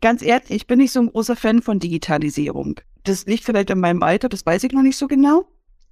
ganz 0.00 0.22
ehrlich, 0.22 0.50
ich 0.50 0.66
bin 0.66 0.78
nicht 0.78 0.92
so 0.92 1.00
ein 1.00 1.10
großer 1.10 1.36
Fan 1.36 1.62
von 1.62 1.78
Digitalisierung. 1.78 2.80
Das 3.04 3.26
liegt 3.26 3.44
vielleicht 3.44 3.70
in 3.70 3.80
meinem 3.80 4.02
Alter, 4.02 4.28
das 4.28 4.44
weiß 4.44 4.64
ich 4.64 4.72
noch 4.72 4.82
nicht 4.82 4.98
so 4.98 5.08
genau. 5.08 5.46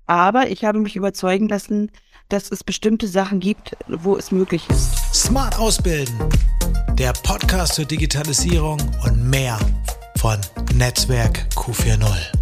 Aber 0.07 0.50
ich 0.50 0.64
habe 0.64 0.79
mich 0.79 0.96
überzeugen 0.96 1.48
lassen, 1.48 1.90
dass 2.29 2.51
es 2.51 2.64
bestimmte 2.64 3.09
Sachen 3.09 3.40
gibt, 3.40 3.77
wo 3.88 4.16
es 4.16 4.30
möglich 4.30 4.69
ist. 4.71 5.14
Smart 5.14 5.59
Ausbilden, 5.59 6.14
der 6.98 7.12
Podcast 7.12 7.74
zur 7.74 7.85
Digitalisierung 7.85 8.79
und 9.04 9.29
mehr 9.29 9.59
von 10.16 10.39
Netzwerk 10.75 11.46
Q40. 11.55 12.32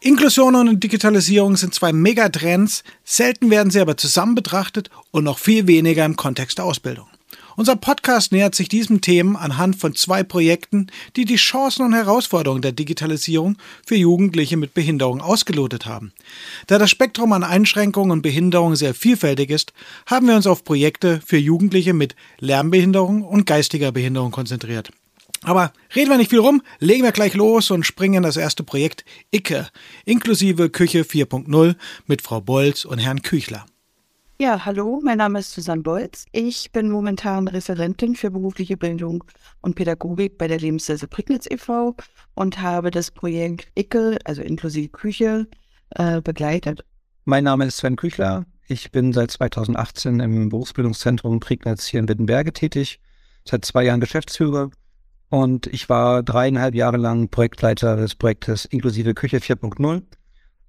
Inklusion 0.00 0.54
und 0.54 0.84
Digitalisierung 0.84 1.56
sind 1.56 1.74
zwei 1.74 1.92
Megatrends, 1.92 2.84
selten 3.04 3.50
werden 3.50 3.70
sie 3.70 3.80
aber 3.80 3.96
zusammen 3.96 4.34
betrachtet 4.34 4.90
und 5.12 5.24
noch 5.24 5.38
viel 5.38 5.66
weniger 5.66 6.04
im 6.04 6.16
Kontext 6.16 6.58
der 6.58 6.66
Ausbildung. 6.66 7.06
Unser 7.56 7.76
Podcast 7.76 8.32
nähert 8.32 8.54
sich 8.54 8.68
diesem 8.68 9.00
Themen 9.00 9.36
anhand 9.36 9.76
von 9.76 9.94
zwei 9.94 10.24
Projekten, 10.24 10.88
die 11.14 11.24
die 11.24 11.36
Chancen 11.36 11.86
und 11.86 11.92
Herausforderungen 11.92 12.62
der 12.62 12.72
Digitalisierung 12.72 13.56
für 13.86 13.94
Jugendliche 13.94 14.56
mit 14.56 14.74
Behinderung 14.74 15.20
ausgelotet 15.20 15.86
haben. 15.86 16.12
Da 16.66 16.78
das 16.78 16.90
Spektrum 16.90 17.32
an 17.32 17.44
Einschränkungen 17.44 18.10
und 18.10 18.22
Behinderungen 18.22 18.76
sehr 18.76 18.94
vielfältig 18.94 19.50
ist, 19.50 19.72
haben 20.06 20.26
wir 20.26 20.34
uns 20.34 20.48
auf 20.48 20.64
Projekte 20.64 21.20
für 21.24 21.38
Jugendliche 21.38 21.94
mit 21.94 22.16
Lernbehinderung 22.40 23.22
und 23.22 23.46
geistiger 23.46 23.92
Behinderung 23.92 24.32
konzentriert. 24.32 24.90
Aber 25.42 25.72
reden 25.94 26.10
wir 26.10 26.16
nicht 26.16 26.30
viel 26.30 26.40
rum, 26.40 26.62
legen 26.80 27.04
wir 27.04 27.12
gleich 27.12 27.34
los 27.34 27.70
und 27.70 27.84
springen 27.84 28.14
in 28.14 28.22
das 28.22 28.38
erste 28.38 28.64
Projekt 28.64 29.04
Icke, 29.30 29.68
inklusive 30.06 30.70
Küche 30.70 31.02
4.0 31.02 31.76
mit 32.06 32.22
Frau 32.22 32.40
Bolz 32.40 32.84
und 32.84 32.98
Herrn 32.98 33.22
Küchler. 33.22 33.66
Ja, 34.40 34.64
hallo, 34.64 35.00
mein 35.04 35.18
Name 35.18 35.38
ist 35.38 35.52
Susanne 35.52 35.82
Bolz. 35.82 36.24
Ich 36.32 36.72
bin 36.72 36.90
momentan 36.90 37.46
Referentin 37.46 38.16
für 38.16 38.32
berufliche 38.32 38.76
Bildung 38.76 39.22
und 39.60 39.76
Pädagogik 39.76 40.38
bei 40.38 40.48
der 40.48 40.58
Lebenshilfe 40.58 41.06
Prignitz 41.06 41.46
e.V. 41.48 41.94
und 42.34 42.60
habe 42.60 42.90
das 42.90 43.12
Projekt 43.12 43.70
ICKE, 43.78 44.18
also 44.24 44.42
inklusive 44.42 44.88
Küche, 44.88 45.46
äh, 45.90 46.20
begleitet. 46.20 46.84
Mein 47.24 47.44
Name 47.44 47.66
ist 47.66 47.76
Sven 47.76 47.94
Küchler. 47.94 48.44
Ich 48.66 48.90
bin 48.90 49.12
seit 49.12 49.30
2018 49.30 50.18
im 50.18 50.48
Berufsbildungszentrum 50.48 51.38
Prignitz 51.38 51.86
hier 51.86 52.00
in 52.00 52.08
Wittenberge 52.08 52.52
tätig, 52.52 52.98
seit 53.44 53.64
zwei 53.64 53.84
Jahren 53.84 54.00
Geschäftsführer 54.00 54.70
und 55.30 55.68
ich 55.68 55.88
war 55.88 56.24
dreieinhalb 56.24 56.74
Jahre 56.74 56.96
lang 56.96 57.28
Projektleiter 57.28 57.96
des 57.96 58.16
Projektes 58.16 58.64
inklusive 58.64 59.14
Küche 59.14 59.38
4.0, 59.38 60.02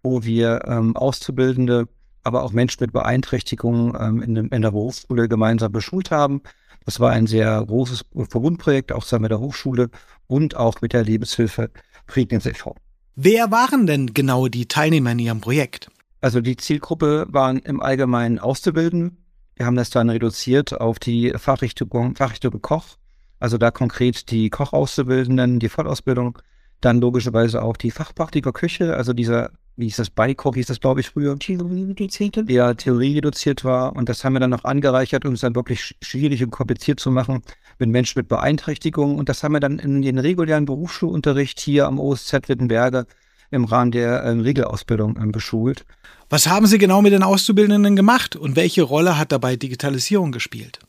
wo 0.04 0.24
wir 0.24 0.62
ähm, 0.68 0.96
Auszubildende 0.96 1.88
aber 2.26 2.44
auch 2.44 2.52
Menschen 2.52 2.78
mit 2.82 2.92
Beeinträchtigungen 2.92 3.96
ähm, 4.00 4.22
in, 4.22 4.36
in, 4.36 4.62
der 4.62 4.72
Berufsschule 4.72 5.30
gemeinsam 5.30 5.72
beschult 5.72 6.12
haben. 6.12 6.42
Das 6.86 7.00
war 7.00 7.12
ein 7.12 7.28
sehr 7.28 7.64
großes 7.66 8.06
Verbundprojekt, 8.30 8.92
auch 8.92 9.04
zusammen 9.04 9.24
mit 9.24 9.32
der 9.32 9.40
Hochschule 9.40 9.90
und 10.28 10.56
auch 10.56 10.82
mit 10.82 10.94
der 10.94 11.04
Lebenshilfe 11.04 11.70
Prignitz 12.08 12.46
e.V. 12.46 12.76
Wer 13.16 13.52
waren 13.52 13.88
denn 13.88 14.14
genau 14.14 14.48
die 14.48 14.68
Teilnehmer 14.68 15.12
in 15.12 15.20
Ihrem 15.20 15.42
Projekt? 15.42 15.90
Also 16.20 16.42
die 16.42 16.58
Zielgruppe 16.58 17.28
waren 17.30 17.60
im 17.60 17.82
Allgemeinen 17.82 18.40
Auszubildende. 18.40 19.16
Wir 19.56 19.68
haben 19.68 19.76
das 19.76 19.90
dann 19.90 20.10
reduziert 20.10 20.80
auf 20.80 21.00
die 21.00 21.32
Fachrichtung, 21.38 22.16
Fachrichtung 22.16 22.62
Koch, 22.62 22.98
also 23.40 23.58
da 23.58 23.72
konkret 23.72 24.32
die 24.32 24.50
Kochauszubildenden, 24.50 25.60
die 25.60 25.70
Vollausbildung, 25.70 26.40
dann 26.82 27.00
logischerweise 27.00 27.62
auch 27.62 27.78
die 27.78 27.92
Fachpraktiker 27.92 28.52
Küche, 28.52 28.96
also 28.96 29.14
dieser 29.14 29.52
wie 29.78 29.86
hieß 29.86 29.98
das, 29.98 30.10
Beikoch 30.10 30.56
hieß 30.56 30.68
das, 30.68 30.80
glaube 30.80 31.02
ich, 31.02 31.10
früher. 31.10 31.38
Theorie 31.38 31.84
reduziert. 31.84 32.50
Ja, 32.50 32.74
Theorie 32.74 33.16
reduziert 33.16 33.64
war. 33.64 33.96
Und 33.96 34.08
das 34.08 34.24
haben 34.24 34.34
wir 34.34 34.40
dann 34.40 34.52
noch 34.52 34.64
angereichert, 34.64 35.26
um 35.26 35.34
es 35.34 35.42
dann 35.42 35.56
wirklich 35.56 35.96
schwierig 36.02 36.44
und 36.44 36.52
kompliziert 36.52 37.00
zu 37.00 37.12
machen 37.12 37.42
mit 37.78 37.90
Menschen 37.90 38.20
mit 38.20 38.28
Beeinträchtigungen. 38.28 39.18
Und 39.18 39.28
das 39.28 39.44
haben 39.44 39.52
wir 39.52 39.60
dann 39.60 39.80
in 39.80 40.02
den 40.02 40.18
regulären 40.18 40.66
Berufsschulunterricht 40.66 41.60
hier 41.60 41.88
am 41.88 42.00
OSZ 42.00 42.48
Wittenberge 42.48 43.06
im 43.52 43.66
Rahmen 43.66 43.92
der 43.92 44.24
ähm, 44.24 44.42
Regelausbildung 44.42 45.18
ähm, 45.18 45.32
beschult. 45.32 45.86
Was 46.30 46.48
haben 46.48 46.66
Sie 46.66 46.78
genau 46.78 47.02
mit 47.02 47.14
den 47.14 47.24
Auszubildenden 47.24 47.96
gemacht 47.96 48.36
und 48.36 48.56
welche 48.56 48.82
Rolle 48.82 49.18
hat 49.18 49.32
dabei 49.32 49.56
Digitalisierung 49.56 50.32
gespielt? 50.32 50.80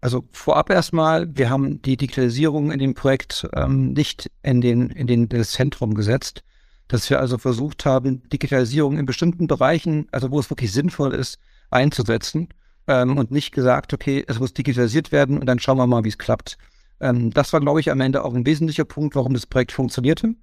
Also 0.00 0.24
vorab 0.32 0.70
erstmal, 0.70 1.36
wir 1.36 1.50
haben 1.50 1.82
die 1.82 1.96
Digitalisierung 1.96 2.72
in 2.72 2.78
dem 2.78 2.94
Projekt 2.94 3.46
ähm, 3.54 3.92
nicht 3.92 4.30
in 4.42 4.60
den, 4.60 4.88
in 4.90 5.06
den, 5.06 5.28
das 5.28 5.52
Zentrum 5.52 5.94
gesetzt, 5.94 6.42
dass 6.90 7.08
wir 7.08 7.20
also 7.20 7.38
versucht 7.38 7.86
haben, 7.86 8.28
Digitalisierung 8.30 8.98
in 8.98 9.06
bestimmten 9.06 9.46
Bereichen, 9.46 10.08
also 10.10 10.30
wo 10.30 10.40
es 10.40 10.50
wirklich 10.50 10.72
sinnvoll 10.72 11.14
ist, 11.14 11.38
einzusetzen 11.70 12.48
ähm, 12.88 13.16
und 13.16 13.30
nicht 13.30 13.52
gesagt, 13.52 13.94
okay, 13.94 14.24
es 14.26 14.40
muss 14.40 14.52
digitalisiert 14.52 15.12
werden 15.12 15.38
und 15.38 15.46
dann 15.46 15.60
schauen 15.60 15.78
wir 15.78 15.86
mal, 15.86 16.04
wie 16.04 16.08
es 16.08 16.18
klappt. 16.18 16.58
Ähm, 17.00 17.30
das 17.30 17.52
war, 17.52 17.60
glaube 17.60 17.78
ich, 17.78 17.90
am 17.92 18.00
Ende 18.00 18.24
auch 18.24 18.34
ein 18.34 18.44
wesentlicher 18.44 18.84
Punkt, 18.84 19.14
warum 19.14 19.34
das 19.34 19.46
Projekt 19.46 19.72
funktionierte. 19.72 20.34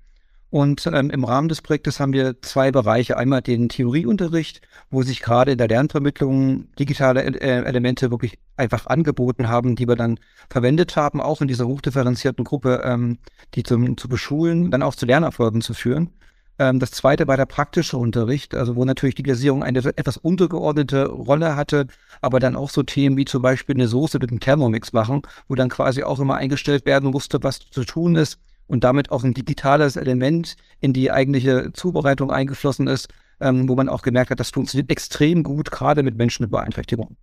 Und 0.50 0.88
ähm, 0.88 1.09
im 1.09 1.25
Rahmen 1.25 1.50
des 1.50 1.62
Projektes 1.62 2.00
haben 2.00 2.13
wir 2.13 2.41
zwei 2.41 2.72
Bereiche. 2.72 3.18
Einmal 3.18 3.41
den 3.41 3.68
Theorieunterricht, 3.68 4.62
wo 4.90 5.03
sich 5.03 5.19
gerade 5.19 5.52
in 5.52 5.58
der 5.58 5.68
Lernvermittlung 5.68 6.74
digitale 6.79 7.24
äh, 7.24 7.64
Elemente 7.66 8.12
wirklich 8.12 8.40
einfach 8.56 8.88
angeboten 8.88 9.50
haben, 9.50 9.75
die 9.75 9.90
wir 9.90 9.97
dann 9.97 10.22
verwendet 10.50 10.96
haben, 10.96 11.19
auch 11.19 11.41
in 11.41 11.50
dieser 11.50 11.68
hochdifferenzierten 11.68 12.46
Gruppe, 12.46 12.81
ähm, 12.85 13.18
die 13.56 13.64
zum, 13.64 13.97
zu 13.97 14.08
beschulen, 14.08 14.72
dann 14.72 14.84
auch 14.84 14.96
zu 14.96 15.06
Lernerfolgen 15.06 15.59
zu 15.59 15.74
führen. 15.74 16.12
Ähm, 16.59 16.79
das 16.79 16.91
zweite 16.91 17.28
war 17.28 17.38
der 17.38 17.45
praktische 17.45 17.97
Unterricht, 17.97 18.56
also 18.56 18.75
wo 18.75 18.85
natürlich 18.85 19.16
Digitalisierung 19.16 19.63
eine 19.63 19.79
etwas 19.79 20.18
untergeordnete 20.18 21.07
Rolle 21.07 21.56
hatte, 21.56 21.88
aber 22.22 22.40
dann 22.40 22.56
auch 22.56 22.69
so 22.69 22.84
Themen 22.84 23.18
wie 23.18 23.25
zum 23.25 23.41
Beispiel 23.41 23.75
eine 23.75 23.88
Soße 23.88 24.19
mit 24.19 24.31
einem 24.31 24.40
Thermomix 24.40 24.94
machen, 24.94 25.22
wo 25.47 25.56
dann 25.56 25.69
quasi 25.69 26.03
auch 26.03 26.19
immer 26.19 26.35
eingestellt 26.35 26.85
werden 26.85 27.12
musste, 27.12 27.44
was 27.44 27.59
zu 27.59 27.84
tun 27.84 28.16
ist 28.16 28.40
und 28.67 28.84
damit 28.84 29.12
auch 29.12 29.23
ein 29.23 29.34
digitales 29.34 29.96
Element 29.96 30.56
in 30.79 30.94
die 30.94 31.12
eigentliche 31.12 31.72
Zubereitung 31.73 32.31
eingeflossen 32.31 32.88
ist, 32.88 33.07
ähm, 33.40 33.69
wo 33.69 33.75
man 33.75 33.90
auch 33.90 34.01
gemerkt 34.01 34.31
hat, 34.31 34.40
das 34.40 34.50
funktioniert 34.51 34.91
extrem 34.91 35.44
gut, 35.44 35.72
gerade 35.72 36.03
mit 36.03 36.17
Menschen 36.17 36.44
mit 36.44 36.51
Beeinträchtigung. 36.51 37.17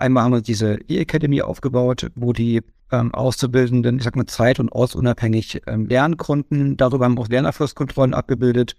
Einmal 0.00 0.24
haben 0.24 0.32
wir 0.32 0.40
diese 0.40 0.78
E-Academy 0.88 1.42
aufgebaut, 1.42 2.10
wo 2.14 2.32
die 2.32 2.62
ähm, 2.90 3.12
Auszubildenden, 3.14 3.98
ich 3.98 4.04
sag 4.04 4.16
mal, 4.16 4.26
zeit- 4.26 4.58
und 4.58 4.72
ortsunabhängig 4.72 5.62
ähm, 5.66 5.86
lernen 5.86 6.16
konnten. 6.16 6.76
Darüber 6.76 7.04
haben 7.04 7.16
wir 7.16 7.22
auch 7.22 7.28
Lernerfolgskontrollen 7.28 8.14
abgebildet 8.14 8.76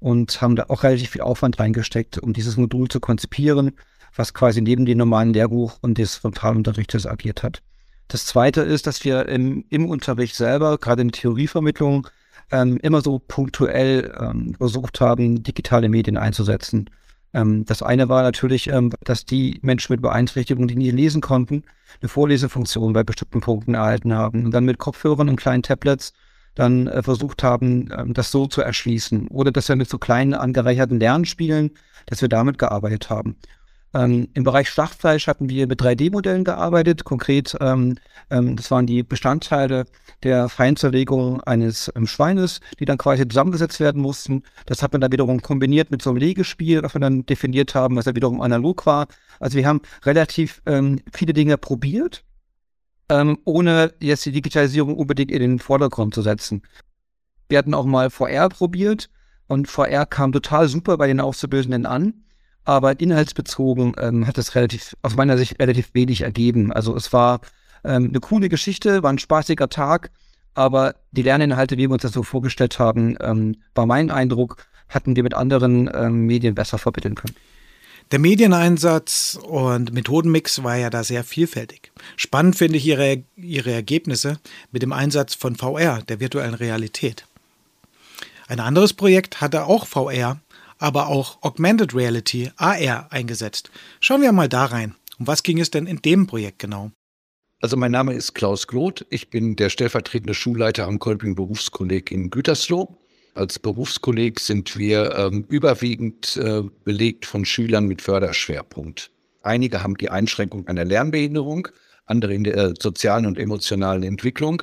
und 0.00 0.40
haben 0.42 0.56
da 0.56 0.66
auch 0.68 0.82
relativ 0.82 1.10
viel 1.10 1.20
Aufwand 1.20 1.58
reingesteckt, 1.60 2.18
um 2.18 2.32
dieses 2.32 2.56
Modul 2.56 2.88
zu 2.88 3.00
konzipieren, 3.00 3.72
was 4.16 4.34
quasi 4.34 4.60
neben 4.60 4.84
dem 4.84 4.98
normalen 4.98 5.32
Lehrbuch 5.32 5.78
und 5.80 5.98
des 5.98 6.16
Frontalunterrichtes 6.16 7.06
agiert 7.06 7.42
hat. 7.42 7.62
Das 8.08 8.26
zweite 8.26 8.60
ist, 8.60 8.86
dass 8.86 9.04
wir 9.04 9.28
im, 9.28 9.64
im 9.70 9.86
Unterricht 9.88 10.34
selber, 10.34 10.78
gerade 10.78 11.02
in 11.02 11.12
Theorievermittlung, 11.12 12.08
ähm, 12.50 12.78
immer 12.82 13.00
so 13.00 13.18
punktuell 13.18 14.14
ähm, 14.20 14.54
versucht 14.56 15.00
haben, 15.00 15.42
digitale 15.42 15.88
Medien 15.88 16.16
einzusetzen. 16.16 16.90
Ähm, 17.34 17.64
das 17.64 17.82
eine 17.82 18.08
war 18.08 18.22
natürlich, 18.22 18.68
ähm, 18.68 18.92
dass 19.02 19.26
die 19.26 19.58
Menschen 19.62 19.92
mit 19.92 20.00
Beeinträchtigungen, 20.00 20.68
die 20.68 20.76
nie 20.76 20.90
lesen 20.90 21.20
konnten, 21.20 21.64
eine 22.00 22.08
Vorlesefunktion 22.08 22.92
bei 22.92 23.02
bestimmten 23.02 23.40
Punkten 23.40 23.74
erhalten 23.74 24.14
haben 24.14 24.46
und 24.46 24.52
dann 24.52 24.64
mit 24.64 24.78
Kopfhörern 24.78 25.28
und 25.28 25.36
kleinen 25.36 25.62
Tablets 25.62 26.12
dann 26.54 26.86
äh, 26.86 27.02
versucht 27.02 27.42
haben, 27.42 27.88
ähm, 27.96 28.14
das 28.14 28.30
so 28.30 28.46
zu 28.46 28.62
erschließen. 28.62 29.28
Oder 29.28 29.50
dass 29.50 29.68
wir 29.68 29.76
mit 29.76 29.90
so 29.90 29.98
kleinen 29.98 30.34
angereicherten 30.34 31.00
Lernspielen, 31.00 31.72
dass 32.06 32.22
wir 32.22 32.28
damit 32.28 32.58
gearbeitet 32.58 33.10
haben. 33.10 33.36
Ähm, 33.94 34.28
Im 34.34 34.42
Bereich 34.42 34.68
Schlachtfleisch 34.68 35.28
hatten 35.28 35.48
wir 35.48 35.68
mit 35.68 35.80
3D-Modellen 35.80 36.42
gearbeitet. 36.42 37.04
Konkret, 37.04 37.56
ähm, 37.60 37.96
ähm, 38.28 38.56
das 38.56 38.70
waren 38.72 38.86
die 38.86 39.04
Bestandteile 39.04 39.84
der 40.24 40.48
Feinzerlegung 40.48 41.40
eines 41.42 41.92
ähm, 41.94 42.08
Schweines, 42.08 42.60
die 42.80 42.86
dann 42.86 42.98
quasi 42.98 43.26
zusammengesetzt 43.28 43.78
werden 43.78 44.02
mussten. 44.02 44.42
Das 44.66 44.82
hat 44.82 44.92
man 44.92 45.00
dann 45.00 45.12
wiederum 45.12 45.42
kombiniert 45.42 45.92
mit 45.92 46.02
so 46.02 46.10
einem 46.10 46.18
Legespiel, 46.18 46.82
was 46.82 46.94
wir 46.94 47.00
dann 47.00 47.24
definiert 47.24 47.76
haben, 47.76 47.94
was 47.94 48.06
ja 48.06 48.16
wiederum 48.16 48.40
analog 48.40 48.84
war. 48.84 49.06
Also 49.38 49.56
wir 49.56 49.66
haben 49.66 49.80
relativ 50.04 50.60
ähm, 50.66 51.00
viele 51.12 51.32
Dinge 51.32 51.56
probiert, 51.56 52.24
ähm, 53.08 53.38
ohne 53.44 53.94
jetzt 54.00 54.26
die 54.26 54.32
Digitalisierung 54.32 54.96
unbedingt 54.96 55.30
in 55.30 55.40
den 55.40 55.58
Vordergrund 55.60 56.14
zu 56.14 56.22
setzen. 56.22 56.62
Wir 57.48 57.58
hatten 57.58 57.74
auch 57.74 57.84
mal 57.86 58.10
VR 58.10 58.48
probiert 58.48 59.08
und 59.46 59.68
VR 59.68 60.04
kam 60.04 60.32
total 60.32 60.66
super 60.66 60.96
bei 60.96 61.06
den 61.06 61.20
Auszubildenden 61.20 61.86
an 61.86 62.23
aber 62.64 62.98
inhaltsbezogen 63.00 63.94
ähm, 63.98 64.26
hat 64.26 64.38
es 64.38 64.54
relativ, 64.54 64.96
aus 65.02 65.16
meiner 65.16 65.36
Sicht 65.36 65.60
relativ 65.60 65.90
wenig 65.92 66.22
ergeben. 66.22 66.72
Also 66.72 66.96
es 66.96 67.12
war 67.12 67.40
ähm, 67.84 68.08
eine 68.08 68.20
coole 68.20 68.48
Geschichte, 68.48 69.02
war 69.02 69.12
ein 69.12 69.18
spaßiger 69.18 69.68
Tag, 69.68 70.10
aber 70.54 70.94
die 71.12 71.22
Lerninhalte, 71.22 71.76
wie 71.76 71.88
wir 71.88 71.92
uns 71.92 72.02
das 72.02 72.12
so 72.12 72.22
vorgestellt 72.22 72.78
haben, 72.78 73.16
ähm, 73.20 73.56
war 73.74 73.86
mein 73.86 74.10
Eindruck, 74.10 74.56
hatten 74.88 75.16
wir 75.16 75.22
mit 75.22 75.34
anderen 75.34 75.90
ähm, 75.92 76.26
Medien 76.26 76.54
besser 76.54 76.78
vermitteln 76.78 77.14
können. 77.14 77.34
Der 78.10 78.18
Medieneinsatz 78.18 79.38
und 79.42 79.92
Methodenmix 79.92 80.62
war 80.62 80.76
ja 80.76 80.90
da 80.90 81.02
sehr 81.02 81.24
vielfältig. 81.24 81.90
Spannend 82.16 82.56
finde 82.56 82.76
ich 82.76 82.86
ihre, 82.86 83.24
ihre 83.36 83.72
Ergebnisse 83.72 84.38
mit 84.70 84.82
dem 84.82 84.92
Einsatz 84.92 85.34
von 85.34 85.56
VR, 85.56 86.02
der 86.02 86.20
virtuellen 86.20 86.54
Realität. 86.54 87.26
Ein 88.46 88.60
anderes 88.60 88.92
Projekt 88.92 89.40
hatte 89.40 89.64
auch 89.64 89.86
VR, 89.86 90.38
aber 90.84 91.08
auch 91.08 91.42
Augmented 91.42 91.94
Reality, 91.94 92.50
AR, 92.56 93.10
eingesetzt. 93.10 93.70
Schauen 94.00 94.20
wir 94.20 94.32
mal 94.32 94.50
da 94.50 94.66
rein. 94.66 94.94
Um 95.18 95.26
was 95.26 95.42
ging 95.42 95.58
es 95.58 95.70
denn 95.70 95.86
in 95.86 96.02
dem 96.02 96.26
Projekt 96.26 96.58
genau? 96.58 96.90
Also 97.62 97.78
mein 97.78 97.92
Name 97.92 98.12
ist 98.12 98.34
Klaus 98.34 98.66
Gloth. 98.66 99.06
Ich 99.08 99.30
bin 99.30 99.56
der 99.56 99.70
stellvertretende 99.70 100.34
Schulleiter 100.34 100.86
am 100.86 100.98
Kolping 100.98 101.34
Berufskolleg 101.34 102.10
in 102.10 102.28
Gütersloh. 102.28 102.98
Als 103.34 103.58
Berufskolleg 103.58 104.38
sind 104.38 104.76
wir 104.76 105.16
ähm, 105.16 105.46
überwiegend 105.48 106.36
äh, 106.36 106.62
belegt 106.84 107.24
von 107.24 107.46
Schülern 107.46 107.86
mit 107.86 108.02
Förderschwerpunkt. 108.02 109.10
Einige 109.42 109.82
haben 109.82 109.96
die 109.96 110.10
Einschränkung 110.10 110.68
einer 110.68 110.84
Lernbehinderung, 110.84 111.68
andere 112.04 112.34
in 112.34 112.44
der 112.44 112.56
äh, 112.58 112.74
sozialen 112.78 113.24
und 113.24 113.38
emotionalen 113.38 114.02
Entwicklung. 114.02 114.62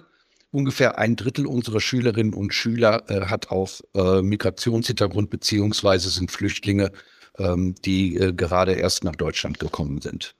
Ungefähr 0.51 0.97
ein 0.97 1.15
Drittel 1.15 1.45
unserer 1.45 1.79
Schülerinnen 1.79 2.33
und 2.33 2.53
Schüler 2.53 3.09
äh, 3.09 3.27
hat 3.27 3.51
auch 3.51 3.79
äh, 3.95 4.21
Migrationshintergrund 4.21 5.29
beziehungsweise 5.29 6.09
sind 6.09 6.29
Flüchtlinge, 6.29 6.91
ähm, 7.37 7.75
die 7.85 8.17
äh, 8.17 8.33
gerade 8.33 8.73
erst 8.73 9.05
nach 9.05 9.15
Deutschland 9.15 9.59
gekommen 9.59 10.01
sind. 10.01 10.35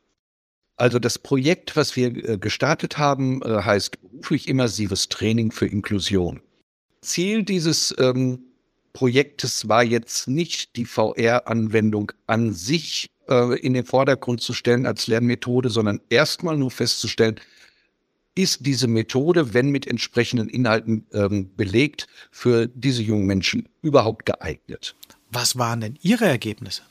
Also 0.76 1.00
das 1.00 1.20
Projekt, 1.20 1.76
was 1.76 1.96
wir 1.96 2.08
äh, 2.08 2.38
gestartet 2.38 2.98
haben, 2.98 3.42
äh, 3.44 3.62
heißt 3.64 4.02
beruflich 4.02 4.48
immersives 4.48 5.08
Training 5.10 5.52
für 5.52 5.68
Inklusion. 5.68 6.42
Ziel 7.02 7.44
dieses 7.44 7.96
ähm, 7.98 8.40
Projektes 8.94 9.70
war 9.70 9.84
jetzt 9.84 10.28
nicht 10.28 10.76
die 10.76 10.86
VR-Anwendung 10.86 12.12
an 12.28 12.54
sich 12.54 13.10
äh, 13.30 13.60
in 13.60 13.74
den 13.74 13.86
Vordergrund 13.86 14.42
zu 14.42 14.54
stellen 14.54 14.86
als 14.86 15.08
Lernmethode, 15.08 15.70
sondern 15.70 16.02
erstmal 16.10 16.58
nur 16.58 16.72
festzustellen, 16.72 17.40
ist 18.36 18.66
diese 18.66 18.88
Methode, 18.88 19.54
wenn 19.54 19.70
mit 19.70 19.88
entsprechenden 19.88 20.50
Inhalten 20.50 21.06
ähm, 21.14 21.52
belegt, 21.56 22.08
für 22.32 22.68
diese 22.68 23.04
jungen 23.04 23.26
Menschen 23.26 23.68
überhaupt 23.82 24.26
geeignet. 24.26 24.96
Was 25.32 25.58
waren 25.58 25.82
denn 25.82 25.98
Ihre 26.02 26.26
Ergebnisse? 26.26 26.84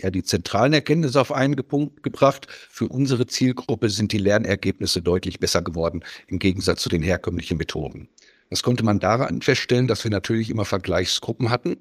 ja, 0.00 0.10
die 0.10 0.22
zentralen 0.22 0.72
Erkenntnisse 0.72 1.20
auf 1.20 1.32
einen 1.32 1.56
Punkt 1.56 2.02
gebracht. 2.02 2.46
Für 2.70 2.88
unsere 2.88 3.26
Zielgruppe 3.26 3.90
sind 3.90 4.12
die 4.12 4.18
Lernergebnisse 4.18 5.02
deutlich 5.02 5.38
besser 5.38 5.62
geworden 5.62 6.02
im 6.26 6.38
Gegensatz 6.38 6.82
zu 6.82 6.88
den 6.88 7.02
herkömmlichen 7.02 7.58
Methoden. 7.58 8.08
Das 8.50 8.62
konnte 8.62 8.84
man 8.84 9.00
daran 9.00 9.42
feststellen, 9.42 9.88
dass 9.88 10.04
wir 10.04 10.10
natürlich 10.10 10.50
immer 10.50 10.64
Vergleichsgruppen 10.64 11.50
hatten. 11.50 11.76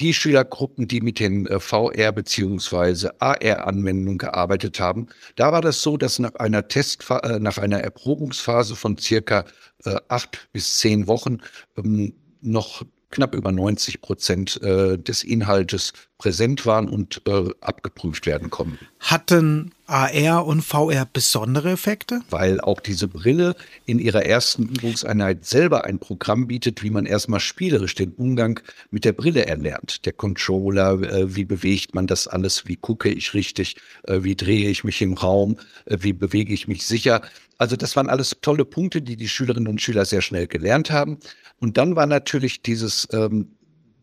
Die 0.00 0.12
Schülergruppen, 0.12 0.88
die 0.88 1.00
mit 1.00 1.20
den 1.20 1.46
äh, 1.46 1.60
VR- 1.60 2.12
bzw. 2.12 3.10
AR-Anwendungen 3.18 4.18
gearbeitet 4.18 4.80
haben, 4.80 5.06
da 5.36 5.52
war 5.52 5.60
das 5.60 5.82
so, 5.82 5.96
dass 5.96 6.18
nach 6.18 6.34
einer 6.36 6.66
Test, 6.68 7.04
äh, 7.10 7.38
nach 7.38 7.58
einer 7.58 7.80
Erprobungsphase 7.80 8.74
von 8.74 8.98
circa 8.98 9.44
äh, 9.84 9.96
acht 10.08 10.48
bis 10.52 10.78
zehn 10.78 11.06
Wochen 11.06 11.38
ähm, 11.76 12.14
noch 12.40 12.82
knapp 13.10 13.34
über 13.36 13.52
90 13.52 14.00
Prozent 14.00 14.60
des 14.60 15.22
Inhaltes 15.22 15.92
präsent 16.24 16.64
waren 16.64 16.88
und 16.88 17.20
äh, 17.26 17.50
abgeprüft 17.60 18.24
werden 18.24 18.48
konnten. 18.48 18.78
Hatten 18.98 19.72
AR 19.86 20.46
und 20.46 20.62
VR 20.62 21.06
besondere 21.12 21.72
Effekte? 21.72 22.22
Weil 22.30 22.62
auch 22.62 22.80
diese 22.80 23.08
Brille 23.08 23.54
in 23.84 23.98
ihrer 23.98 24.24
ersten 24.24 24.62
Übungseinheit 24.70 25.44
selber 25.44 25.84
ein 25.84 25.98
Programm 25.98 26.46
bietet, 26.46 26.82
wie 26.82 26.88
man 26.88 27.04
erstmal 27.04 27.40
spielerisch 27.40 27.94
den 27.94 28.12
Umgang 28.12 28.58
mit 28.90 29.04
der 29.04 29.12
Brille 29.12 29.44
erlernt. 29.44 30.06
Der 30.06 30.14
Controller, 30.14 31.02
äh, 31.02 31.36
wie 31.36 31.44
bewegt 31.44 31.94
man 31.94 32.06
das 32.06 32.26
alles, 32.26 32.66
wie 32.66 32.76
gucke 32.76 33.10
ich 33.10 33.34
richtig, 33.34 33.76
äh, 34.04 34.22
wie 34.22 34.34
drehe 34.34 34.70
ich 34.70 34.82
mich 34.82 35.02
im 35.02 35.12
Raum, 35.12 35.58
äh, 35.84 35.98
wie 36.00 36.14
bewege 36.14 36.54
ich 36.54 36.68
mich 36.68 36.86
sicher. 36.86 37.20
Also 37.58 37.76
das 37.76 37.96
waren 37.96 38.08
alles 38.08 38.34
tolle 38.40 38.64
Punkte, 38.64 39.02
die 39.02 39.16
die 39.16 39.28
Schülerinnen 39.28 39.68
und 39.68 39.82
Schüler 39.82 40.06
sehr 40.06 40.22
schnell 40.22 40.46
gelernt 40.46 40.90
haben. 40.90 41.18
Und 41.60 41.76
dann 41.76 41.96
war 41.96 42.06
natürlich 42.06 42.62
dieses, 42.62 43.06
ähm, 43.12 43.48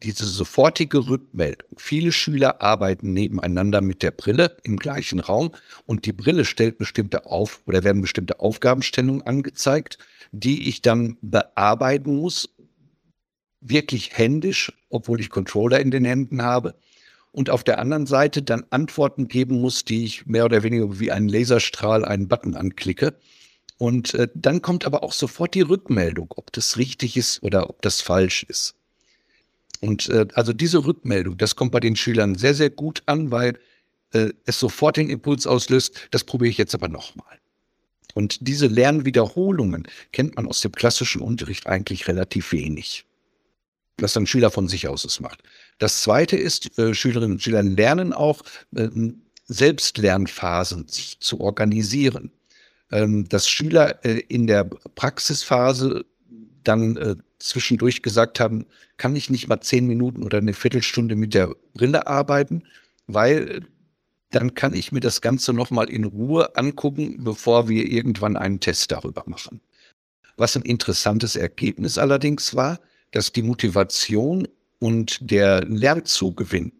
diese 0.03 0.25
sofortige 0.25 1.07
Rückmeldung. 1.07 1.69
Viele 1.77 2.11
Schüler 2.11 2.61
arbeiten 2.61 3.13
nebeneinander 3.13 3.81
mit 3.81 4.03
der 4.03 4.11
Brille 4.11 4.57
im 4.63 4.77
gleichen 4.77 5.19
Raum 5.19 5.51
und 5.85 6.05
die 6.05 6.13
Brille 6.13 6.45
stellt 6.45 6.77
bestimmte 6.77 7.25
Auf 7.25 7.61
oder 7.65 7.83
werden 7.83 8.01
bestimmte 8.01 8.39
Aufgabenstellungen 8.39 9.21
angezeigt, 9.21 9.97
die 10.31 10.67
ich 10.67 10.81
dann 10.81 11.17
bearbeiten 11.21 12.15
muss, 12.15 12.49
wirklich 13.61 14.17
händisch, 14.17 14.73
obwohl 14.89 15.19
ich 15.19 15.29
Controller 15.29 15.79
in 15.79 15.91
den 15.91 16.05
Händen 16.05 16.41
habe. 16.41 16.75
Und 17.31 17.49
auf 17.49 17.63
der 17.63 17.79
anderen 17.79 18.07
Seite 18.07 18.41
dann 18.41 18.65
Antworten 18.71 19.27
geben 19.27 19.61
muss, 19.61 19.85
die 19.85 20.03
ich 20.03 20.25
mehr 20.25 20.45
oder 20.45 20.63
weniger 20.63 20.99
wie 20.99 21.11
einen 21.11 21.29
Laserstrahl 21.29 22.03
einen 22.03 22.27
Button 22.27 22.55
anklicke. 22.55 23.15
Und 23.77 24.13
äh, 24.15 24.27
dann 24.35 24.61
kommt 24.61 24.85
aber 24.85 25.03
auch 25.03 25.13
sofort 25.13 25.55
die 25.55 25.61
Rückmeldung, 25.61 26.33
ob 26.35 26.51
das 26.51 26.77
richtig 26.77 27.15
ist 27.15 27.41
oder 27.41 27.69
ob 27.69 27.81
das 27.81 28.01
falsch 28.01 28.43
ist. 28.43 28.75
Und 29.81 30.09
äh, 30.09 30.27
also 30.35 30.53
diese 30.53 30.85
Rückmeldung, 30.85 31.37
das 31.37 31.55
kommt 31.55 31.71
bei 31.71 31.79
den 31.79 31.95
Schülern 31.95 32.35
sehr, 32.35 32.53
sehr 32.53 32.69
gut 32.69 33.03
an, 33.07 33.31
weil 33.31 33.59
äh, 34.13 34.29
es 34.45 34.59
sofort 34.59 34.97
den 34.97 35.09
Impuls 35.09 35.47
auslöst, 35.47 36.07
das 36.11 36.23
probiere 36.23 36.49
ich 36.49 36.57
jetzt 36.57 36.75
aber 36.75 36.87
nochmal. 36.87 37.39
Und 38.13 38.47
diese 38.47 38.67
Lernwiederholungen 38.67 39.87
kennt 40.11 40.35
man 40.35 40.47
aus 40.47 40.61
dem 40.61 40.71
klassischen 40.71 41.21
Unterricht 41.21 41.67
eigentlich 41.67 42.07
relativ 42.07 42.51
wenig. 42.51 43.05
Dass 43.97 44.13
dann 44.13 44.27
Schüler 44.27 44.51
von 44.51 44.67
sich 44.67 44.87
aus 44.87 45.03
es 45.05 45.19
macht. 45.19 45.41
Das 45.79 46.01
zweite 46.03 46.37
ist, 46.37 46.77
äh, 46.77 46.93
Schülerinnen 46.93 47.33
und 47.33 47.41
Schüler 47.41 47.63
lernen 47.63 48.13
auch, 48.13 48.41
äh, 48.75 48.89
Selbstlernphasen 49.45 50.87
sich 50.87 51.19
zu 51.19 51.41
organisieren. 51.41 52.31
Ähm, 52.91 53.27
dass 53.29 53.47
Schüler 53.47 54.03
äh, 54.05 54.19
in 54.27 54.47
der 54.47 54.65
Praxisphase 54.65 56.05
dann 56.63 56.97
äh, 56.97 57.15
zwischendurch 57.39 58.01
gesagt 58.01 58.39
haben, 58.39 58.65
kann 58.97 59.15
ich 59.15 59.29
nicht 59.29 59.47
mal 59.47 59.61
zehn 59.61 59.87
Minuten 59.87 60.23
oder 60.23 60.37
eine 60.37 60.53
Viertelstunde 60.53 61.15
mit 61.15 61.33
der 61.33 61.55
Brille 61.73 62.07
arbeiten, 62.07 62.63
weil 63.07 63.49
äh, 63.49 63.61
dann 64.31 64.53
kann 64.53 64.73
ich 64.73 64.91
mir 64.91 65.01
das 65.01 65.21
Ganze 65.21 65.53
nochmal 65.53 65.89
in 65.89 66.05
Ruhe 66.05 66.55
angucken, 66.55 67.23
bevor 67.23 67.67
wir 67.67 67.91
irgendwann 67.91 68.37
einen 68.37 68.59
Test 68.59 68.91
darüber 68.91 69.23
machen. 69.25 69.61
Was 70.37 70.55
ein 70.55 70.63
interessantes 70.63 71.35
Ergebnis 71.35 71.97
allerdings 71.97 72.55
war, 72.55 72.79
dass 73.11 73.33
die 73.33 73.41
Motivation 73.41 74.47
und 74.79 75.19
der 75.29 75.65
Lernzugewinn 75.65 76.71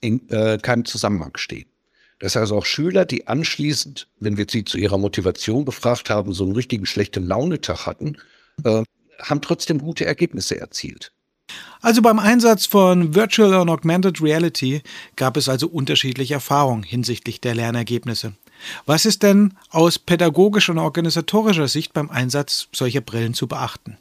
in 0.00 0.28
äh, 0.30 0.58
keinem 0.60 0.84
Zusammenhang 0.84 1.36
stehen. 1.36 1.66
Das 2.18 2.36
heißt 2.36 2.52
auch 2.52 2.64
Schüler, 2.64 3.04
die 3.04 3.26
anschließend, 3.26 4.08
wenn 4.20 4.36
wir 4.36 4.46
sie 4.48 4.64
zu 4.64 4.78
ihrer 4.78 4.98
Motivation 4.98 5.64
befragt 5.64 6.10
haben, 6.10 6.32
so 6.32 6.44
einen 6.44 6.54
richtigen 6.54 6.86
schlechten 6.86 7.26
Launetag 7.26 7.86
hatten, 7.86 8.16
äh, 8.62 8.82
haben 9.22 9.40
trotzdem 9.40 9.78
gute 9.78 10.04
Ergebnisse 10.04 10.60
erzielt. 10.60 11.12
Also 11.82 12.00
beim 12.00 12.18
Einsatz 12.18 12.66
von 12.66 13.14
Virtual 13.14 13.54
und 13.60 13.68
Augmented 13.68 14.22
Reality 14.22 14.82
gab 15.16 15.36
es 15.36 15.48
also 15.48 15.68
unterschiedliche 15.68 16.34
Erfahrungen 16.34 16.82
hinsichtlich 16.82 17.40
der 17.40 17.54
Lernergebnisse. 17.54 18.32
Was 18.86 19.04
ist 19.04 19.22
denn 19.22 19.54
aus 19.70 19.98
pädagogischer 19.98 20.72
und 20.72 20.78
organisatorischer 20.78 21.68
Sicht 21.68 21.92
beim 21.92 22.10
Einsatz 22.10 22.68
solcher 22.72 23.02
Brillen 23.02 23.34
zu 23.34 23.46
beachten? 23.46 23.98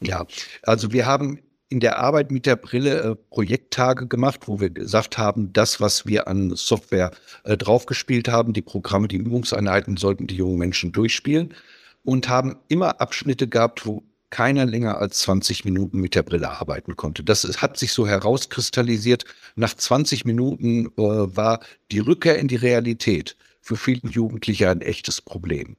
Ja, 0.00 0.26
also 0.62 0.92
wir 0.92 1.06
haben 1.06 1.38
in 1.70 1.80
der 1.80 1.98
Arbeit 1.98 2.30
mit 2.30 2.44
der 2.44 2.56
Brille 2.56 3.00
äh, 3.00 3.14
Projekttage 3.30 4.06
gemacht, 4.06 4.40
wo 4.46 4.60
wir 4.60 4.68
gesagt 4.68 5.16
haben, 5.16 5.54
das, 5.54 5.80
was 5.80 6.04
wir 6.04 6.28
an 6.28 6.54
Software 6.54 7.12
äh, 7.44 7.56
draufgespielt 7.56 8.28
haben, 8.28 8.52
die 8.52 8.60
Programme, 8.60 9.08
die 9.08 9.16
Übungseinheiten 9.16 9.96
sollten 9.96 10.26
die 10.26 10.36
jungen 10.36 10.58
Menschen 10.58 10.92
durchspielen 10.92 11.54
und 12.04 12.28
haben 12.28 12.56
immer 12.68 13.00
Abschnitte 13.00 13.48
gehabt, 13.48 13.86
wo 13.86 14.02
keiner 14.30 14.64
länger 14.64 14.98
als 14.98 15.18
20 15.18 15.64
Minuten 15.64 16.00
mit 16.00 16.14
der 16.14 16.22
Brille 16.22 16.50
arbeiten 16.50 16.96
konnte. 16.96 17.22
Das 17.22 17.44
hat 17.60 17.76
sich 17.76 17.92
so 17.92 18.06
herauskristallisiert. 18.06 19.24
Nach 19.56 19.74
20 19.74 20.24
Minuten 20.24 20.86
äh, 20.86 20.90
war 20.96 21.60
die 21.90 21.98
Rückkehr 21.98 22.38
in 22.38 22.48
die 22.48 22.56
Realität 22.56 23.36
für 23.60 23.76
viele 23.76 24.08
Jugendliche 24.08 24.70
ein 24.70 24.80
echtes 24.80 25.20
Problem. 25.20 25.76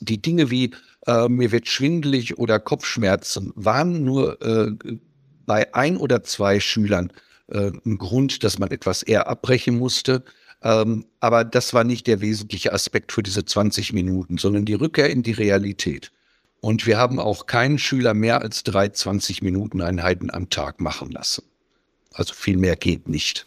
Die 0.00 0.20
Dinge 0.20 0.50
wie 0.50 0.72
äh, 1.06 1.28
mir 1.28 1.52
wird 1.52 1.68
schwindelig 1.68 2.38
oder 2.38 2.58
Kopfschmerzen 2.58 3.52
waren 3.54 4.04
nur 4.04 4.40
äh, 4.42 4.72
bei 5.44 5.72
ein 5.74 5.96
oder 5.96 6.24
zwei 6.24 6.60
Schülern 6.60 7.12
äh, 7.48 7.70
ein 7.84 7.98
Grund, 7.98 8.42
dass 8.42 8.58
man 8.58 8.70
etwas 8.70 9.02
eher 9.02 9.28
abbrechen 9.28 9.78
musste. 9.78 10.24
Ähm, 10.66 11.04
aber 11.20 11.44
das 11.44 11.74
war 11.74 11.84
nicht 11.84 12.08
der 12.08 12.20
wesentliche 12.20 12.72
Aspekt 12.72 13.12
für 13.12 13.22
diese 13.22 13.44
20 13.44 13.92
Minuten, 13.92 14.36
sondern 14.36 14.64
die 14.64 14.74
Rückkehr 14.74 15.08
in 15.08 15.22
die 15.22 15.30
Realität. 15.30 16.10
Und 16.60 16.88
wir 16.88 16.98
haben 16.98 17.20
auch 17.20 17.46
keinen 17.46 17.78
Schüler 17.78 18.14
mehr 18.14 18.42
als 18.42 18.64
drei 18.64 18.86
20-Minuten-Einheiten 18.86 20.32
am 20.32 20.50
Tag 20.50 20.80
machen 20.80 21.12
lassen. 21.12 21.44
Also 22.12 22.34
viel 22.34 22.56
mehr 22.56 22.74
geht 22.74 23.08
nicht. 23.08 23.46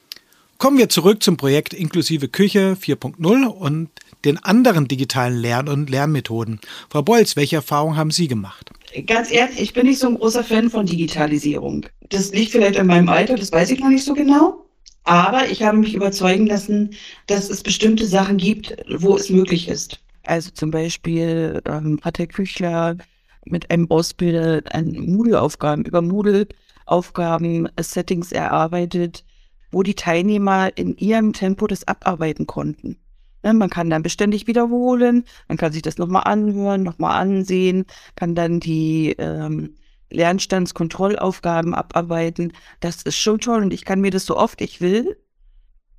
Kommen 0.59 0.77
wir 0.77 0.87
zurück 0.87 1.21
zum 1.21 1.35
Projekt 1.35 1.73
Inklusive 1.73 2.29
Küche 2.29 2.77
4.0 2.81 3.45
und 3.47 3.89
den 4.23 4.37
anderen 4.37 4.87
digitalen 4.87 5.37
Lern- 5.37 5.67
und 5.67 5.89
Lernmethoden. 5.89 6.61
Frau 6.89 7.01
Bolz, 7.01 7.35
welche 7.35 7.57
Erfahrungen 7.57 7.97
haben 7.97 8.11
Sie 8.11 8.29
gemacht? 8.29 8.69
Ganz 9.07 9.29
ehrlich, 9.29 9.59
ich 9.59 9.73
bin 9.73 9.87
nicht 9.87 9.99
so 9.99 10.07
ein 10.07 10.15
großer 10.15 10.45
Fan 10.45 10.69
von 10.69 10.85
Digitalisierung. 10.85 11.85
Das 12.09 12.31
liegt 12.31 12.53
vielleicht 12.53 12.79
an 12.79 12.87
meinem 12.87 13.09
Alter, 13.09 13.35
das 13.35 13.51
weiß 13.51 13.71
ich 13.71 13.79
noch 13.81 13.89
nicht 13.89 14.05
so 14.05 14.13
genau. 14.13 14.68
Aber 15.09 15.49
ich 15.49 15.63
habe 15.63 15.79
mich 15.79 15.95
überzeugen 15.95 16.45
lassen, 16.45 16.91
dass 17.25 17.49
es 17.49 17.63
bestimmte 17.63 18.05
Sachen 18.05 18.37
gibt, 18.37 18.75
wo 18.99 19.15
es 19.15 19.31
möglich 19.31 19.67
ist. 19.67 19.99
Also 20.23 20.51
zum 20.51 20.69
Beispiel 20.69 21.63
ähm, 21.65 21.99
hat 22.03 22.19
der 22.19 22.27
Küchler 22.27 22.95
mit 23.43 23.71
einem 23.71 23.89
Ausbilder 23.89 24.61
an 24.71 24.91
Moodle-Aufgaben 24.91 25.83
über 25.83 26.03
Moodle-Aufgaben 26.03 27.65
äh, 27.75 27.81
Settings 27.81 28.31
erarbeitet, 28.31 29.25
wo 29.71 29.81
die 29.81 29.95
Teilnehmer 29.95 30.77
in 30.77 30.95
ihrem 30.97 31.33
Tempo 31.33 31.65
das 31.65 31.87
abarbeiten 31.87 32.45
konnten. 32.45 32.99
Ne, 33.41 33.55
man 33.55 33.71
kann 33.71 33.89
dann 33.89 34.03
beständig 34.03 34.45
wiederholen, 34.45 35.23
man 35.47 35.57
kann 35.57 35.71
sich 35.71 35.81
das 35.81 35.97
nochmal 35.97 36.25
anhören, 36.25 36.83
nochmal 36.83 37.19
ansehen, 37.19 37.85
kann 38.15 38.35
dann 38.35 38.59
die 38.59 39.15
ähm, 39.17 39.73
Lernstandskontrollaufgaben 40.11 41.73
abarbeiten. 41.73 42.53
Das 42.79 43.03
ist 43.03 43.17
schon 43.17 43.39
toll 43.39 43.61
und 43.63 43.73
ich 43.73 43.85
kann 43.85 44.01
mir 44.01 44.11
das 44.11 44.25
so 44.25 44.37
oft 44.37 44.61
ich 44.61 44.81
will, 44.81 45.17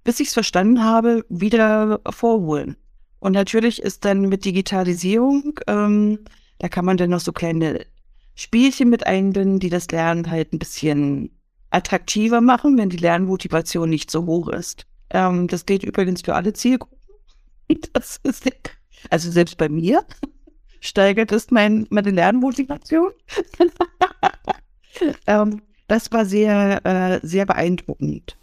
bis 0.05 0.21
ich 0.21 0.29
es 0.29 0.35
verstanden 0.35 0.83
habe, 0.83 1.25
wieder 1.29 2.01
vorholen. 2.11 2.77
Und 3.19 3.33
natürlich 3.33 3.83
ist 3.83 4.05
dann 4.05 4.23
mit 4.23 4.45
Digitalisierung, 4.45 5.61
ähm, 5.67 6.21
da 6.59 6.69
kann 6.69 6.85
man 6.85 6.97
dann 6.97 7.11
noch 7.11 7.21
so 7.21 7.33
kleine 7.33 7.87
Spielchen 8.35 8.89
mit 8.89 9.07
einbinden, 9.07 9.61
die 9.61 9.69
das 9.69 9.91
Lernen 9.91 10.31
halt 10.31 10.53
ein 10.53 10.59
bisschen 10.59 11.31
attraktiver 11.71 12.41
machen, 12.41 12.79
wenn 12.79 12.89
die 12.89 12.97
Lernmotivation 12.97 13.91
nicht 13.91 14.11
so 14.11 14.27
hoch 14.27 14.49
ist. 14.49 14.87
Ähm, 15.11 15.47
das 15.47 15.67
gilt 15.67 15.85
übrigens 15.85 16.23
für 16.23 16.35
alle 16.35 16.53
Zielgruppen. 16.53 16.99
Das 17.93 18.19
ist, 18.25 18.51
also 19.11 19.31
selbst 19.31 19.57
bei 19.57 19.69
mir 19.69 20.05
steigert 20.81 21.33
es 21.33 21.51
mein, 21.51 21.87
meine 21.91 22.11
Lernmotivation. 22.11 23.11
ähm, 25.27 25.63
das 25.89 26.11
war 26.13 26.25
sehr, 26.25 26.85
äh, 26.85 27.21
sehr 27.23 27.47
beeindruckend. 27.47 28.37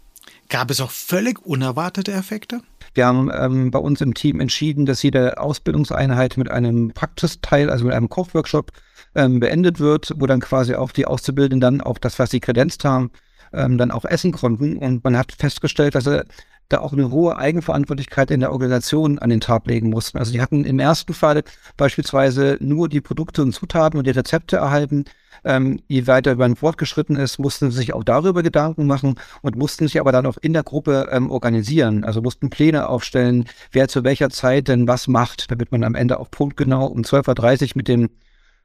Gab 0.48 0.70
es 0.70 0.80
auch 0.80 0.90
völlig 0.90 1.44
unerwartete 1.44 2.12
Effekte? 2.12 2.60
Wir 2.94 3.06
haben 3.06 3.30
ähm, 3.32 3.70
bei 3.70 3.78
uns 3.78 4.00
im 4.00 4.14
Team 4.14 4.40
entschieden, 4.40 4.86
dass 4.86 5.02
jede 5.02 5.38
Ausbildungseinheit 5.38 6.36
mit 6.36 6.50
einem 6.50 6.92
Praxisteil, 6.92 7.70
also 7.70 7.84
mit 7.84 7.94
einem 7.94 8.08
Kochworkshop, 8.08 8.72
ähm, 9.14 9.40
beendet 9.40 9.78
wird, 9.78 10.12
wo 10.16 10.26
dann 10.26 10.40
quasi 10.40 10.74
auch 10.74 10.92
die 10.92 11.06
Auszubildenden 11.06 11.60
dann 11.60 11.80
auch 11.80 11.98
das, 11.98 12.18
was 12.18 12.30
sie 12.30 12.40
kredenzt 12.40 12.84
haben, 12.84 13.10
ähm, 13.52 13.78
dann 13.78 13.90
auch 13.90 14.04
essen 14.04 14.32
konnten. 14.32 14.78
Und 14.78 15.04
man 15.04 15.16
hat 15.16 15.32
festgestellt, 15.32 15.94
dass 15.94 16.06
er 16.06 16.24
da 16.68 16.80
auch 16.80 16.92
eine 16.92 17.10
hohe 17.10 17.36
Eigenverantwortlichkeit 17.36 18.30
in 18.30 18.40
der 18.40 18.52
Organisation 18.52 19.18
an 19.18 19.30
den 19.30 19.40
Tag 19.40 19.66
legen 19.66 19.88
mussten. 19.88 20.18
Also 20.18 20.32
die 20.32 20.40
hatten 20.40 20.64
im 20.64 20.78
ersten 20.78 21.14
Fall 21.14 21.42
beispielsweise 21.76 22.58
nur 22.60 22.88
die 22.88 23.00
Produkte 23.00 23.42
und 23.42 23.52
Zutaten 23.52 23.98
und 23.98 24.06
die 24.06 24.12
Rezepte 24.12 24.56
erhalten. 24.56 25.04
Ähm, 25.44 25.80
je 25.86 26.06
weiter 26.06 26.38
ein 26.38 26.56
fortgeschritten 26.56 27.16
ist, 27.16 27.38
mussten 27.38 27.70
sie 27.70 27.78
sich 27.78 27.94
auch 27.94 28.04
darüber 28.04 28.42
Gedanken 28.42 28.86
machen 28.86 29.14
und 29.40 29.56
mussten 29.56 29.86
sich 29.86 30.00
aber 30.00 30.12
dann 30.12 30.26
auch 30.26 30.36
in 30.36 30.52
der 30.52 30.64
Gruppe 30.64 31.08
ähm, 31.10 31.30
organisieren. 31.30 32.04
Also 32.04 32.20
mussten 32.20 32.50
Pläne 32.50 32.88
aufstellen, 32.88 33.46
wer 33.70 33.88
zu 33.88 34.04
welcher 34.04 34.30
Zeit 34.30 34.68
denn 34.68 34.88
was 34.88 35.08
macht, 35.08 35.50
damit 35.50 35.72
man 35.72 35.84
am 35.84 35.94
Ende 35.94 36.18
auch 36.18 36.30
punktgenau 36.30 36.86
um 36.86 37.02
12.30 37.02 37.62
Uhr 37.62 37.68
mit 37.76 37.88
dem 37.88 38.10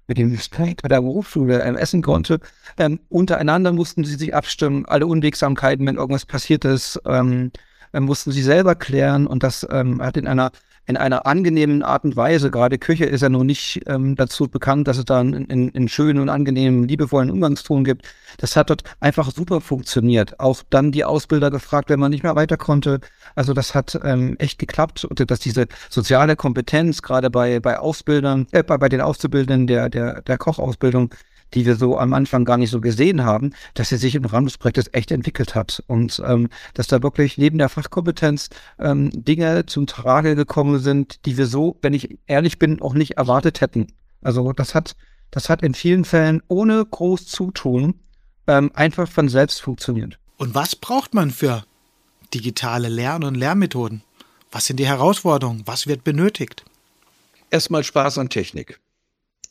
mit 0.06 0.18
dem 0.18 0.38
Streit 0.38 0.82
bei 0.82 0.90
der 0.90 1.02
Berufsschule 1.02 1.64
ähm, 1.64 1.78
essen 1.78 2.02
konnte. 2.02 2.42
Ähm, 2.78 3.00
untereinander 3.08 3.72
mussten 3.72 4.04
sie 4.04 4.16
sich 4.16 4.36
abstimmen, 4.36 4.86
alle 4.86 5.08
Unwegsamkeiten, 5.08 5.86
wenn 5.86 5.96
irgendwas 5.96 6.26
passiert 6.26 6.66
ist, 6.66 7.00
ähm, 7.06 7.52
mussten 8.00 8.32
sie 8.32 8.42
selber 8.42 8.76
klären 8.76 9.28
und 9.28 9.44
das 9.44 9.66
ähm, 9.70 10.02
hat 10.02 10.18
in 10.18 10.28
einer 10.28 10.52
in 10.86 10.98
einer 10.98 11.26
angenehmen 11.26 11.82
Art 11.82 12.04
und 12.04 12.16
Weise, 12.18 12.52
gerade 12.52 12.78
Küche 12.78 13.06
ist 13.06 13.22
ja 13.22 13.30
noch 13.30 13.46
nicht 13.46 13.82
ähm, 13.88 14.16
dazu 14.16 14.50
bekannt, 14.50 14.88
dass 14.88 14.98
es 14.98 15.06
da 15.06 15.22
einen, 15.22 15.50
einen, 15.50 15.74
einen 15.74 15.88
schönen 15.88 16.20
und 16.20 16.30
angenehmen, 16.30 16.88
liebevollen 16.88 17.32
Umgangston 17.32 17.86
gibt. 17.86 18.06
Das 18.38 18.58
hat 18.58 18.70
dort 18.70 18.84
einfach 19.00 19.32
super 19.32 19.62
funktioniert. 19.62 20.40
Auch 20.42 20.62
dann 20.70 20.92
die 20.92 21.06
Ausbilder 21.06 21.52
gefragt, 21.52 21.90
wenn 21.90 22.00
man 22.00 22.12
nicht 22.12 22.24
mehr 22.24 22.36
weiter 22.36 22.58
konnte. 22.58 23.00
Also 23.36 23.54
das 23.54 23.74
hat 23.74 23.98
ähm, 24.04 24.36
echt 24.40 24.60
geklappt 24.60 25.08
dass 25.28 25.40
diese 25.40 25.68
soziale 25.90 26.36
Kompetenz 26.36 27.02
gerade 27.02 27.30
bei, 27.30 27.60
bei 27.62 27.80
Ausbildern, 27.80 28.48
äh, 28.52 28.64
bei, 28.64 28.78
bei 28.78 28.90
den 28.90 29.00
Auszubildenden 29.00 29.68
der, 29.68 29.90
der, 29.90 30.22
der 30.22 30.38
Kochausbildung 30.38 31.14
die 31.54 31.66
wir 31.66 31.76
so 31.76 31.98
am 31.98 32.14
Anfang 32.14 32.46
gar 32.46 32.58
nicht 32.58 32.70
so 32.70 32.82
gesehen 32.82 33.24
haben, 33.24 33.54
dass 33.74 33.90
sie 33.90 33.98
sich 33.98 34.16
im 34.16 34.26
Rahmen 34.26 34.48
des 34.48 34.58
Projektes 34.58 34.90
echt 34.94 35.12
entwickelt 35.12 35.56
hat 35.56 35.84
und 35.88 36.22
ähm, 36.26 36.50
dass 36.74 36.88
da 36.88 37.04
wirklich 37.04 37.38
neben 37.38 37.58
der 37.58 37.70
Fachkompetenz 37.70 38.50
ähm, 38.80 39.10
Dinge 39.14 39.66
zum 39.66 39.88
Trage 39.88 40.36
gekommen 40.36 40.80
sind, 40.80 41.26
die 41.26 41.38
wir 41.38 41.48
so, 41.48 41.78
wenn 41.82 41.94
ich 41.94 42.18
ehrlich 42.28 42.60
bin, 42.60 42.82
auch 42.82 42.94
nicht 42.94 43.18
erwartet 43.18 43.62
hätten. 43.62 43.88
Also 44.22 44.52
das 44.54 44.74
hat, 44.76 44.96
das 45.32 45.50
hat 45.50 45.62
in 45.62 45.74
vielen 45.74 46.06
Fällen 46.06 46.42
ohne 46.48 46.86
groß 46.86 47.26
Zutun 47.26 47.96
ähm, 48.48 48.72
einfach 48.74 49.10
von 49.10 49.30
selbst 49.30 49.62
funktioniert. 49.62 50.20
Und 50.38 50.56
was 50.56 50.76
braucht 50.76 51.14
man 51.14 51.32
für 51.32 51.64
digitale 52.34 52.90
Lern- 52.90 53.24
und 53.24 53.36
Lernmethoden? 53.36 54.04
Was 54.52 54.66
sind 54.66 54.78
die 54.78 54.88
Herausforderungen? 54.88 55.64
Was 55.66 55.88
wird 55.88 56.04
benötigt? 56.04 56.66
Erstmal 57.50 57.84
Spaß 57.84 58.18
an 58.18 58.30
Technik, 58.30 58.80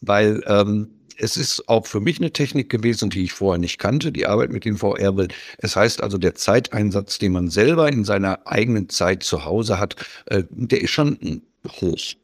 weil 0.01 0.43
ähm, 0.47 0.91
es 1.23 1.37
ist 1.37 1.69
auch 1.69 1.87
für 1.87 2.01
mich 2.01 2.19
eine 2.19 2.33
Technik 2.33 2.69
gewesen, 2.69 3.09
die 3.09 3.23
ich 3.23 3.33
vorher 3.33 3.59
nicht 3.59 3.79
kannte, 3.79 4.11
die 4.11 4.27
Arbeit 4.27 4.51
mit 4.51 4.65
den 4.65 4.77
VR-Brillen. 4.77 5.33
Es 5.59 5.77
heißt 5.77 6.03
also, 6.03 6.19
der 6.19 6.35
Zeiteinsatz, 6.35 7.19
den 7.19 7.33
man 7.33 7.49
selber 7.49 7.89
in 7.89 8.05
seiner 8.05 8.45
eigenen 8.47 8.89
Zeit 8.89 9.23
zu 9.23 9.45
Hause 9.45 9.79
hat, 9.79 9.95
äh, 10.27 10.43
der 10.51 10.83
ist 10.83 10.91
schon 10.91 11.43
hoch. 11.81 12.15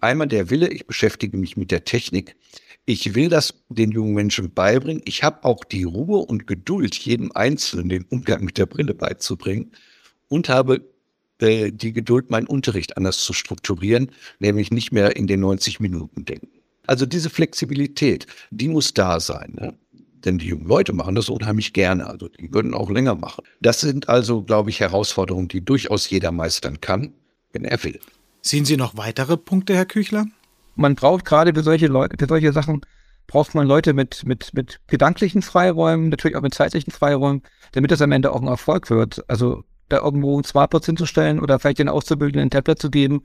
Einmal 0.00 0.28
der 0.28 0.48
Wille, 0.48 0.68
ich 0.68 0.86
beschäftige 0.86 1.36
mich 1.36 1.56
mit 1.56 1.72
der 1.72 1.84
Technik. 1.84 2.36
Ich 2.86 3.14
will 3.16 3.28
das 3.28 3.64
den 3.68 3.90
jungen 3.90 4.14
Menschen 4.14 4.54
beibringen. 4.54 5.02
Ich 5.06 5.24
habe 5.24 5.44
auch 5.44 5.64
die 5.64 5.84
Ruhe 5.84 6.18
und 6.18 6.46
Geduld, 6.46 6.94
jedem 6.94 7.32
Einzelnen 7.32 7.88
den 7.88 8.04
Umgang 8.04 8.44
mit 8.44 8.58
der 8.58 8.66
Brille 8.66 8.94
beizubringen 8.94 9.72
und 10.28 10.48
habe 10.48 10.88
äh, 11.40 11.72
die 11.72 11.92
Geduld, 11.92 12.30
meinen 12.30 12.46
Unterricht 12.46 12.96
anders 12.96 13.18
zu 13.18 13.32
strukturieren, 13.32 14.12
nämlich 14.38 14.70
nicht 14.70 14.92
mehr 14.92 15.16
in 15.16 15.26
den 15.26 15.40
90 15.40 15.80
Minuten 15.80 16.24
denken. 16.24 16.63
Also 16.86 17.06
diese 17.06 17.30
Flexibilität, 17.30 18.26
die 18.50 18.68
muss 18.68 18.94
da 18.94 19.20
sein. 19.20 19.54
Ne? 19.58 19.74
Denn 20.24 20.38
die 20.38 20.48
jungen 20.48 20.66
Leute 20.66 20.92
machen 20.92 21.14
das 21.14 21.28
unheimlich 21.28 21.72
gerne. 21.72 22.06
Also 22.06 22.28
die 22.28 22.52
würden 22.52 22.74
auch 22.74 22.90
länger 22.90 23.14
machen. 23.14 23.44
Das 23.60 23.80
sind 23.80 24.08
also, 24.08 24.42
glaube 24.42 24.70
ich, 24.70 24.80
Herausforderungen, 24.80 25.48
die 25.48 25.64
durchaus 25.64 26.08
jeder 26.08 26.32
meistern 26.32 26.80
kann, 26.80 27.12
wenn 27.52 27.64
er 27.64 27.82
will. 27.84 28.00
Sehen 28.40 28.64
Sie 28.64 28.76
noch 28.76 28.96
weitere 28.96 29.36
Punkte, 29.36 29.74
Herr 29.74 29.86
Küchler? 29.86 30.26
Man 30.76 30.94
braucht 30.94 31.24
gerade 31.24 31.54
für 31.54 31.62
solche 31.62 31.86
Leute, 31.86 32.16
für 32.18 32.26
solche 32.26 32.52
Sachen 32.52 32.80
braucht 33.26 33.54
man 33.54 33.66
Leute 33.66 33.94
mit, 33.94 34.26
mit, 34.26 34.52
mit 34.54 34.80
gedanklichen 34.86 35.42
Freiräumen, 35.42 36.08
natürlich 36.08 36.36
auch 36.36 36.42
mit 36.42 36.54
zeitlichen 36.54 36.90
Freiräumen, 36.90 37.42
damit 37.72 37.90
das 37.90 38.02
am 38.02 38.12
Ende 38.12 38.32
auch 38.32 38.42
ein 38.42 38.48
Erfolg 38.48 38.90
wird. 38.90 39.24
Also 39.28 39.64
da 39.88 39.98
irgendwo 39.98 40.38
ein 40.38 40.44
Smartboard 40.44 40.84
hinzustellen 40.84 41.40
oder 41.40 41.58
vielleicht 41.58 41.78
den 41.78 41.88
Auszubildenden 41.88 42.48
ein 42.48 42.50
Tablet 42.50 42.78
zu 42.78 42.90
geben, 42.90 43.22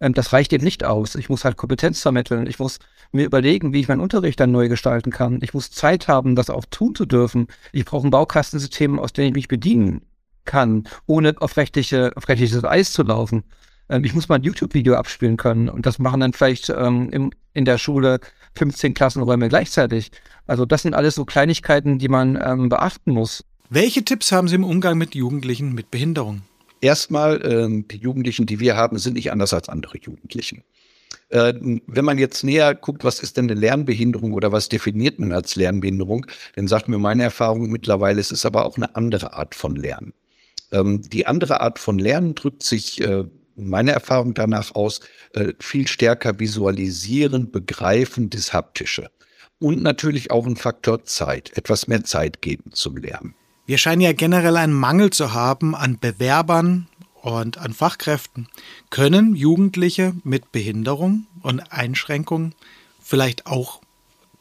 ähm, 0.00 0.14
das 0.14 0.32
reicht 0.32 0.52
eben 0.52 0.64
nicht 0.64 0.84
aus. 0.84 1.14
Ich 1.14 1.28
muss 1.28 1.44
halt 1.44 1.56
Kompetenz 1.56 2.00
vermitteln. 2.00 2.46
Ich 2.46 2.58
muss 2.58 2.78
mir 3.12 3.24
überlegen, 3.24 3.72
wie 3.72 3.80
ich 3.80 3.88
meinen 3.88 4.00
Unterricht 4.00 4.40
dann 4.40 4.52
neu 4.52 4.68
gestalten 4.68 5.10
kann. 5.10 5.40
Ich 5.42 5.54
muss 5.54 5.70
Zeit 5.70 6.08
haben, 6.08 6.34
das 6.34 6.50
auch 6.50 6.64
tun 6.70 6.94
zu 6.94 7.06
dürfen. 7.06 7.46
Ich 7.72 7.84
brauche 7.84 8.06
ein 8.06 8.10
Baukastensystem, 8.10 8.98
aus 8.98 9.12
dem 9.12 9.26
ich 9.26 9.34
mich 9.34 9.48
bedienen 9.48 10.02
kann, 10.44 10.84
ohne 11.06 11.34
auf, 11.40 11.56
rechtliche, 11.56 12.12
auf 12.16 12.28
rechtliches 12.28 12.64
Eis 12.64 12.92
zu 12.92 13.02
laufen. 13.02 13.44
Ähm, 13.88 14.04
ich 14.04 14.14
muss 14.14 14.28
mal 14.28 14.36
ein 14.36 14.42
YouTube-Video 14.42 14.94
abspielen 14.94 15.36
können 15.36 15.68
und 15.68 15.86
das 15.86 15.98
machen 15.98 16.20
dann 16.20 16.32
vielleicht 16.32 16.70
ähm, 16.70 17.10
im, 17.10 17.30
in 17.52 17.64
der 17.64 17.78
Schule 17.78 18.20
15 18.56 18.94
Klassenräume 18.94 19.48
gleichzeitig. 19.48 20.10
Also 20.46 20.64
das 20.64 20.82
sind 20.82 20.94
alles 20.94 21.14
so 21.14 21.24
Kleinigkeiten, 21.24 21.98
die 21.98 22.08
man 22.08 22.38
ähm, 22.42 22.68
beachten 22.68 23.12
muss. 23.12 23.44
Welche 23.68 24.04
Tipps 24.04 24.32
haben 24.32 24.48
Sie 24.48 24.56
im 24.56 24.64
Umgang 24.64 24.98
mit 24.98 25.14
Jugendlichen 25.14 25.74
mit 25.74 25.90
Behinderung? 25.90 26.42
Erstmal, 26.80 27.42
äh, 27.42 27.84
die 27.90 27.98
Jugendlichen, 27.98 28.46
die 28.46 28.60
wir 28.60 28.76
haben, 28.76 28.98
sind 28.98 29.14
nicht 29.14 29.32
anders 29.32 29.52
als 29.52 29.68
andere 29.68 29.98
Jugendlichen. 29.98 30.64
Äh, 31.28 31.54
wenn 31.86 32.04
man 32.04 32.18
jetzt 32.18 32.42
näher 32.42 32.74
guckt, 32.74 33.04
was 33.04 33.20
ist 33.20 33.36
denn 33.36 33.50
eine 33.50 33.58
Lernbehinderung 33.58 34.32
oder 34.32 34.50
was 34.52 34.68
definiert 34.68 35.18
man 35.18 35.32
als 35.32 35.56
Lernbehinderung, 35.56 36.26
dann 36.56 36.68
sagt 36.68 36.88
mir 36.88 36.98
meine 36.98 37.22
Erfahrung 37.22 37.70
mittlerweile, 37.70 38.20
es 38.20 38.32
ist 38.32 38.44
aber 38.44 38.64
auch 38.64 38.76
eine 38.76 38.96
andere 38.96 39.32
Art 39.34 39.54
von 39.54 39.76
Lernen. 39.76 40.12
Ähm, 40.72 41.02
die 41.02 41.26
andere 41.26 41.60
Art 41.60 41.78
von 41.78 41.98
Lernen 41.98 42.34
drückt 42.34 42.62
sich 42.62 43.00
äh, 43.00 43.24
meine 43.54 43.92
Erfahrung 43.92 44.34
danach 44.34 44.74
aus, 44.74 45.00
äh, 45.34 45.52
viel 45.60 45.86
stärker 45.86 46.38
visualisieren, 46.40 47.50
begreifen, 47.50 48.30
das 48.30 48.52
Haptische. 48.52 49.10
Und 49.58 49.82
natürlich 49.82 50.30
auch 50.30 50.46
ein 50.46 50.56
Faktor 50.56 51.04
Zeit, 51.04 51.56
etwas 51.56 51.86
mehr 51.86 52.02
Zeit 52.04 52.40
geben 52.40 52.72
zum 52.72 52.96
Lernen. 52.96 53.34
Wir 53.70 53.78
scheinen 53.78 54.00
ja 54.00 54.12
generell 54.12 54.56
einen 54.56 54.72
Mangel 54.72 55.10
zu 55.10 55.32
haben 55.32 55.76
an 55.76 55.96
Bewerbern 56.00 56.88
und 57.22 57.58
an 57.58 57.72
Fachkräften. 57.72 58.48
Können 58.90 59.36
Jugendliche 59.36 60.12
mit 60.24 60.50
Behinderung 60.50 61.28
und 61.42 61.60
Einschränkungen 61.72 62.56
vielleicht 63.00 63.46
auch 63.46 63.80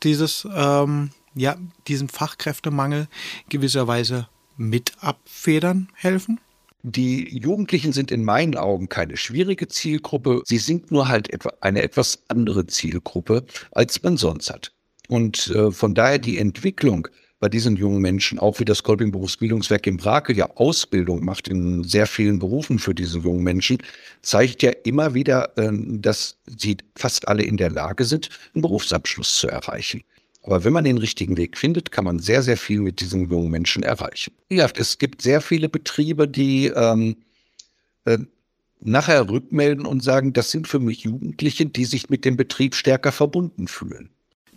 dieses, 0.02 0.48
ähm, 0.52 1.12
ja, 1.36 1.58
diesen 1.88 2.10
Fachkräftemangel 2.10 3.08
gewisserweise 3.50 4.28
mit 4.58 4.94
abfedern 5.00 5.90
helfen? 5.94 6.40
Die 6.82 7.38
Jugendlichen 7.38 7.94
sind 7.94 8.10
in 8.10 8.24
meinen 8.24 8.58
Augen 8.58 8.90
keine 8.90 9.16
schwierige 9.16 9.68
Zielgruppe. 9.68 10.42
Sie 10.44 10.58
sind 10.58 10.90
nur 10.90 11.08
halt 11.08 11.30
eine 11.62 11.84
etwas 11.84 12.24
andere 12.30 12.66
Zielgruppe, 12.66 13.46
als 13.74 14.02
man 14.02 14.18
sonst 14.18 14.50
hat. 14.50 14.72
Und 15.08 15.50
äh, 15.50 15.70
von 15.70 15.94
daher 15.94 16.18
die 16.18 16.40
Entwicklung 16.40 17.08
bei 17.39 17.48
diesen 17.48 17.77
jungen 17.77 18.01
Menschen, 18.01 18.38
auch 18.38 18.60
wie 18.60 18.65
das 18.65 18.84
Kolping 18.84 19.12
Berufsbildungswerk 19.12 19.88
in 19.88 19.98
Brake 19.98 20.34
ja 20.34 20.50
Ausbildung 20.55 21.24
macht 21.24 21.48
in 21.48 21.84
sehr 21.84 22.05
vielen 22.05 22.39
Berufen 22.39 22.79
für 22.79 22.93
diese 22.93 23.19
jungen 23.19 23.43
Menschen, 23.43 23.77
zeigt 24.22 24.62
ja 24.62 24.72
immer 24.84 25.13
wieder, 25.13 25.53
ähm, 25.58 26.01
dass 26.01 26.38
sie 26.46 26.77
fast 26.96 27.27
alle 27.27 27.43
in 27.43 27.58
der 27.58 27.69
Lage 27.69 28.03
sind, 28.03 28.29
einen 28.53 28.62
Berufsabschluss 28.62 29.38
zu 29.38 29.48
erreichen. 29.48 30.03
Aber 30.43 30.63
wenn 30.63 30.74
man 30.74 30.84
den 30.84 30.98
richtigen 30.98 31.38
Weg 31.38 31.58
findet, 31.58 31.91
kann 31.91 32.05
man 32.05 32.19
sehr, 32.19 32.41
sehr 32.43 32.58
viel 32.58 32.79
mit 32.79 33.01
diesen 33.01 33.29
jungen 33.29 33.51
Menschen 33.51 33.84
erreichen. 33.84 34.34
Ja, 34.50 34.69
es 34.75 34.98
gibt 34.98 35.22
sehr 35.22 35.41
viele 35.41 35.69
Betriebe, 35.69 36.27
die 36.27 36.67
ähm, 36.67 37.17
äh, 38.05 38.17
nachher 38.81 39.29
rückmelden 39.29 39.86
und 39.86 40.03
sagen, 40.03 40.34
das 40.34 40.51
sind 40.51 40.67
für 40.67 40.79
mich 40.79 41.03
Jugendliche, 41.03 41.65
die 41.65 41.86
sich 41.86 42.10
mit 42.10 42.25
dem 42.25 42.38
Betrieb 42.38 42.75
stärker 42.75 43.12
verbunden 43.12 43.67
fühlen. 43.67 44.10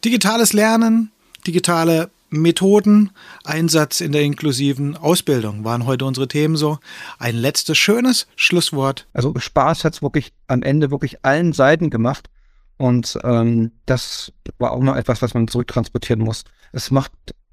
Digitales 0.04 0.52
Lernen, 0.52 1.10
digitale 1.46 2.10
Methoden, 2.32 3.10
Einsatz 3.44 4.00
in 4.00 4.12
der 4.12 4.22
inklusiven 4.22 4.96
Ausbildung 4.96 5.64
waren 5.64 5.86
heute 5.86 6.04
unsere 6.06 6.28
Themen 6.28 6.56
so. 6.56 6.78
Ein 7.18 7.36
letztes 7.36 7.78
schönes 7.78 8.26
Schlusswort. 8.36 9.06
Also 9.12 9.34
Spaß 9.36 9.84
hat 9.84 9.94
es 9.94 10.02
wirklich 10.02 10.32
am 10.46 10.62
Ende 10.62 10.90
wirklich 10.90 11.24
allen 11.24 11.52
Seiten 11.52 11.90
gemacht. 11.90 12.30
Und 12.78 13.18
ähm, 13.22 13.72
das 13.86 14.32
war 14.58 14.72
auch 14.72 14.82
noch 14.82 14.96
etwas, 14.96 15.22
was 15.22 15.34
man 15.34 15.46
zurücktransportieren 15.46 16.22
muss. 16.22 16.44
Es 16.72 16.90
macht, 16.90 17.12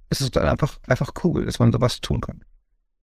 es 0.10 0.22
ist 0.22 0.38
einfach, 0.38 0.80
einfach 0.88 1.12
cool, 1.24 1.46
dass 1.46 1.60
man 1.60 1.72
sowas 1.72 2.02
tun 2.02 2.22
kann. 2.22 2.44